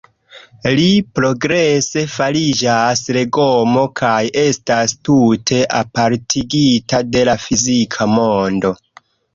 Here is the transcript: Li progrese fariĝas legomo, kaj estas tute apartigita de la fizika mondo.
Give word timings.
Li 0.77 0.85
progrese 1.19 2.05
fariĝas 2.13 3.03
legomo, 3.19 3.85
kaj 4.01 4.17
estas 4.47 4.99
tute 5.11 5.61
apartigita 5.85 7.07
de 7.15 7.27
la 7.33 7.41
fizika 7.47 8.15
mondo. 8.19 8.79